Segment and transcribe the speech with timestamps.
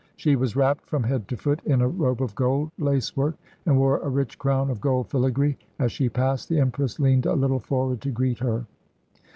[0.15, 3.35] She was wrapped from head to foot in a robe of gold lacework,
[3.67, 5.57] and wore a rich crown of gold filigree.
[5.77, 8.65] As she passed, the Empress leaned a little forward to greet her.